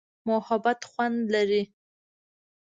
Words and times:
محبت 0.27 0.79
خوند 0.91 1.19
لري. 1.33 1.63